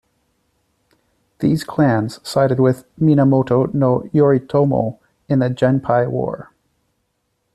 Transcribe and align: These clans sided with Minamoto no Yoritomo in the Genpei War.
These 1.41 1.63
clans 1.63 2.27
sided 2.27 2.59
with 2.59 2.85
Minamoto 2.99 3.67
no 3.71 3.99
Yoritomo 4.11 4.97
in 5.29 5.37
the 5.37 5.49
Genpei 5.51 6.09
War. 6.09 6.51